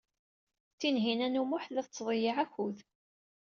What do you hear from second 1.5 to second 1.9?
tella